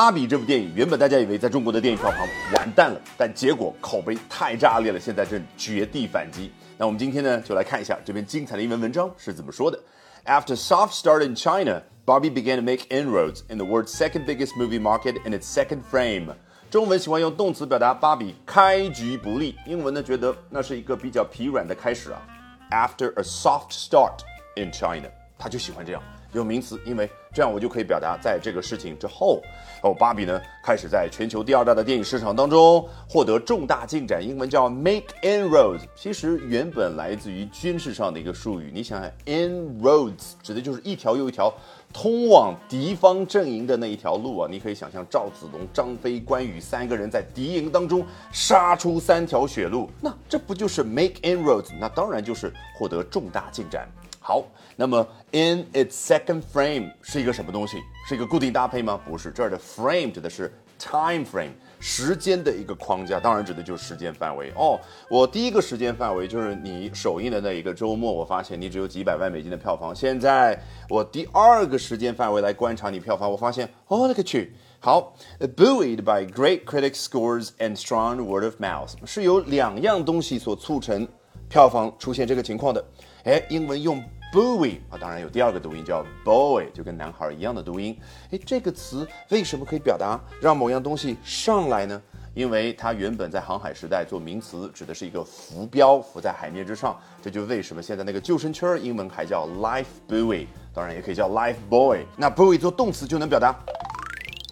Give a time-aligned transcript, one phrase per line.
[0.00, 6.50] 芭比这部电影原本大家以为在中国的电影票房完蛋了，但结果口碑太炸裂了，现在正绝地反击。
[6.78, 9.78] 那我们今天呢，就来看一下这篇精彩的英文文章是怎么说的。
[10.24, 14.80] After soft start in China, Barbie began to make inroads in the world's second biggest movie
[14.80, 16.34] market in its second frame。
[16.70, 22.22] 中文喜欢用动词表达芭比开局不利，英文呢觉得那是一个比较疲软的开始啊。
[22.70, 24.20] After a soft start
[24.56, 26.02] in China，他就喜欢这样。
[26.32, 29.42] 用名词，因为这样我就可以表达在这个事情之后，
[29.82, 38.70] 哦，芭比呢开始在全球第二大的电影市场当中获得重大进展，英文叫 make inroads，其实原本来自于军事上的一个术语。
[38.74, 41.52] 你想想，inroads 指的就是一条又一条
[41.92, 44.48] 通往敌方阵营的那一条路啊。
[44.50, 51.70] 你可以想象赵子龙、张飞、关羽三个人在敌营当中杀出三条血路，那这不就是 make inroads？
[51.80, 53.88] 那当然就是获得重大进展。
[54.22, 54.44] 好，
[54.76, 57.78] 那么 in its second frame 是一个什么东西？
[58.06, 59.00] 是一个固定搭配吗？
[59.04, 64.52] 不是，这儿的 frame 指的是 time frame 时间的一个框架，当然指的就是时间范围。
[64.54, 69.94] 哦，我第一个时间范围就是你首映的那一个周末，我发现你只有几百万美金的票房。
[69.96, 75.14] 现在我第二个时间范围来观察你票房，我发现哦，那个去好
[75.56, 81.08] ，buoyed by great critic scores and strong word of mouth，是由两样东西所促成
[81.50, 82.82] 票房出现这个情况的。
[83.24, 87.98] 哎，英文用 buoy 啊，当然有第二个读音叫 boy，就跟男孩一样的读音。
[88.30, 92.00] 哎，这个词为什么可以表达让某样东西上来呢？
[92.32, 96.96] 因为它原本在航海时代做名词，指的是一个浮标，浮在海面之上。
[97.20, 102.06] 这就为什么现在那个救生圈英文还叫 life buoy，当然也可以叫 life boy。
[102.16, 103.52] 那 buoy 做动词就能表达，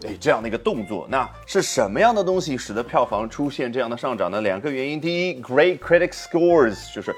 [0.06, 1.06] 哎，这样的一个动作。
[1.10, 4.40] 那是什么样的东西使得票房出现这样的上涨呢？
[4.40, 5.00] 两个原因。
[5.00, 7.14] 第一，great critic scores，就是。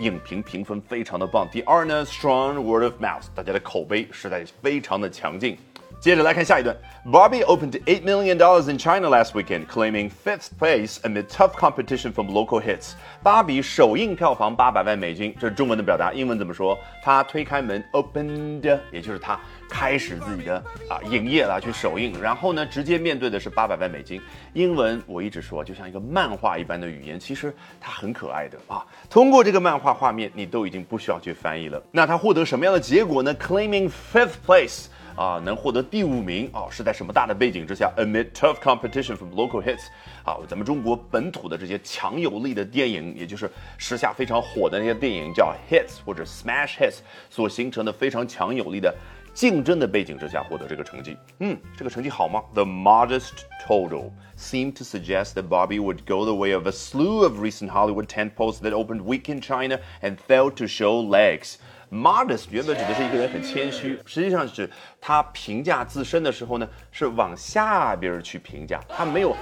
[0.00, 1.48] 影评评分非常的棒。
[1.48, 5.56] 第二呢，strong word of mouth，大家的口碑实在非常的强劲。
[6.00, 12.30] 接着来看下一段，Barbie opened eight million dollars in China last weekend, claiming fifth place amid tough competition from
[12.30, 12.92] local hits。
[13.20, 16.78] 芭比首映票房八百万美金，这是中文的表达，英文怎么说？
[17.02, 24.22] 它推开门，opened，也就是它开始自己的啊营业了，去首映，然后呢，直接面对的是八百万美金。
[24.52, 28.86] 英文我一直说，就像一个漫画一般的语言，其实它很可爱的啊。
[29.10, 31.82] 通过这个漫画画面，你都已经不需要去翻译了。
[31.90, 34.86] 那它获得什么样的结果呢？Claiming fifth place。
[35.17, 37.91] 啊，能获得第五名哦，是在什么大的背景之下？
[37.97, 39.87] Amid tough competition from local hits，
[40.23, 46.99] 啊，咱们中国本土的这些强有力的电影，也就是时下非常火的那些电影，叫 hits 或者 smash hits
[47.29, 48.93] 所形成的非常强有力的
[49.33, 51.15] 竞争的背景之下获得这个成绩。
[51.39, 52.41] 嗯，这个成绩好吗？
[52.53, 57.39] The modest total seemed to suggest that Barbie would go the way of a slew of
[57.39, 61.57] recent Hollywood tentpoles that opened weak in China and failed to show legs.
[61.90, 69.34] Modest 原本指的是一个人很谦虚，实际上是他评价自身的时候呢，是往下边去评价，他没有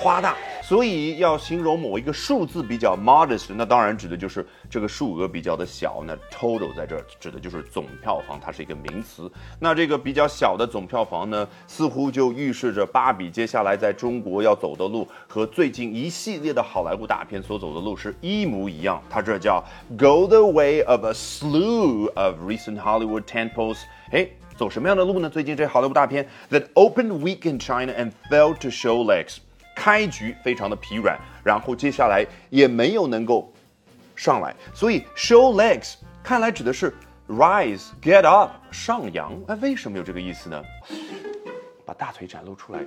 [0.00, 0.34] 夸大。
[0.70, 6.04] 所以要形容某一个数字比较 modest，那当然指的就是这个数额比较的小。
[6.06, 9.28] 那 total 在这儿指的就是总票房，它是一个名词。
[9.58, 19.02] 那这个比较小的总票房呢，似乎就预示着芭比接下来在中国要走的路和最近一系列的好莱坞大片所走的路是一模一样。
[19.10, 19.60] 它这叫
[19.98, 23.78] go the way of a slew of recent Hollywood tentpoles。
[24.12, 24.24] 哎，
[24.56, 25.28] 走什么样的路呢？
[25.28, 29.38] 最近这好莱坞大片 that opened weak in China and failed to show legs。
[29.74, 33.52] 开局非常的疲软，然后接下来也没有能够
[34.14, 36.94] 上来，所以 show legs 看来指的是
[37.28, 39.32] rise get up 上扬。
[39.46, 40.62] 哎，为什么有这个意思呢？
[41.86, 42.78] 把大腿展露出来，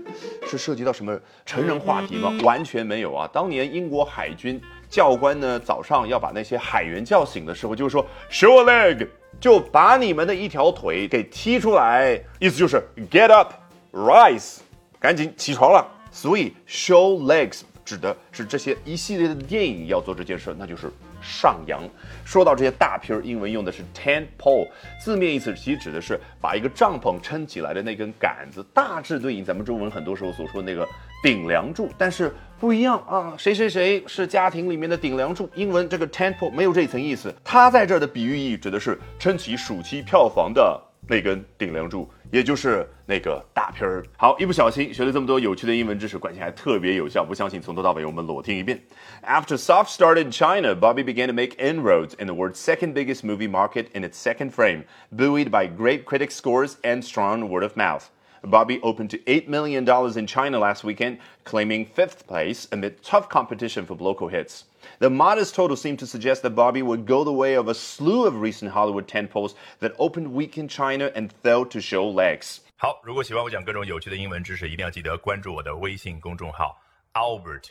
[0.48, 2.32] 是涉及到什么成人话题吗？
[2.42, 3.30] 完全没有啊！
[3.34, 9.06] 当年英国海军教官呢，早上要把那些海员叫醒的时候，就说 show a leg，
[9.42, 13.52] 就把你们的一条腿给踢出来，意思就是 get up
[13.92, 14.60] rise，
[15.02, 15.86] 赶紧起床了。
[16.14, 20.90] 所以 show legs 指的是这些一系列的电影要做这件事，那就是
[21.22, 21.82] 上扬。
[22.24, 24.68] 说到这些大片儿，英文用的是 tent pole，
[25.02, 30.88] 字面意思其实指的是把一个帐篷撑起来的那根杆子，大致对应咱们中文很多时候所说的那个
[31.22, 31.90] 顶梁柱。
[31.98, 35.50] 但是不一样啊，谁谁谁是家庭里面的顶梁柱？
[35.56, 42.08] 英文这个 tent pole 没有这层意思，它在这儿的比喻意指的是撑起暑期票房的那根顶梁柱。
[42.33, 44.05] 也就是那个大片儿。
[44.17, 47.25] 好，一不小心学了这么多有趣的英文知识，关键还特别有效。
[47.25, 48.81] 不相信，从头到尾我们裸听一遍。
[49.27, 53.49] After soft start in China, Bobby began to make inroads in the world's second biggest movie
[53.49, 58.11] market in its second frame, buoyed by great critic scores and strong word of mouth.
[58.45, 59.85] Bobby opened to $8 million
[60.17, 64.65] in China last weekend, claiming fifth place amid tough competition from local hits.
[64.99, 68.27] The modest total seemed to suggest that Bobby would go the way of a slew
[68.27, 72.61] of recent Hollywood tentpoles that opened weak in China and failed to show legs.
[72.77, 76.81] 好，如果喜欢我讲各种有趣的英文知识，一定要记得关注我的微信公众号
[77.15, 77.71] Albert